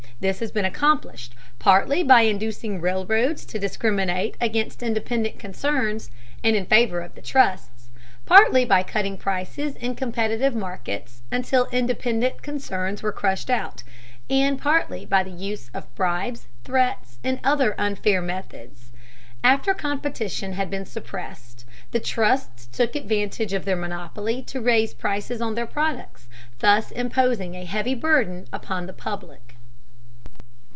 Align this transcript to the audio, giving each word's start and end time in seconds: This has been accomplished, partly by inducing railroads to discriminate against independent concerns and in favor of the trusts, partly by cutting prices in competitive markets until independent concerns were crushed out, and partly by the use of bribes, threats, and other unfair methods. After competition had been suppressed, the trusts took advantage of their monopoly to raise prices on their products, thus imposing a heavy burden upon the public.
This 0.19 0.39
has 0.41 0.51
been 0.51 0.65
accomplished, 0.65 1.33
partly 1.57 2.03
by 2.03 2.21
inducing 2.21 2.79
railroads 2.79 3.43
to 3.45 3.57
discriminate 3.57 4.37
against 4.39 4.83
independent 4.83 5.39
concerns 5.39 6.11
and 6.43 6.55
in 6.55 6.67
favor 6.67 7.01
of 7.01 7.15
the 7.15 7.23
trusts, 7.23 7.89
partly 8.27 8.63
by 8.63 8.83
cutting 8.83 9.17
prices 9.17 9.75
in 9.77 9.95
competitive 9.95 10.53
markets 10.53 11.23
until 11.31 11.65
independent 11.71 12.43
concerns 12.43 13.01
were 13.01 13.11
crushed 13.11 13.49
out, 13.49 13.81
and 14.29 14.61
partly 14.61 15.07
by 15.07 15.23
the 15.23 15.31
use 15.31 15.71
of 15.73 15.87
bribes, 15.95 16.45
threats, 16.65 17.17
and 17.23 17.39
other 17.43 17.73
unfair 17.79 18.21
methods. 18.21 18.91
After 19.43 19.73
competition 19.73 20.53
had 20.53 20.69
been 20.69 20.85
suppressed, 20.85 21.65
the 21.89 21.99
trusts 21.99 22.67
took 22.67 22.95
advantage 22.95 23.53
of 23.53 23.65
their 23.65 23.75
monopoly 23.75 24.43
to 24.43 24.61
raise 24.61 24.93
prices 24.93 25.41
on 25.41 25.55
their 25.55 25.65
products, 25.65 26.27
thus 26.59 26.91
imposing 26.91 27.55
a 27.55 27.65
heavy 27.65 27.95
burden 27.95 28.45
upon 28.53 28.85
the 28.85 28.93
public. 28.93 29.55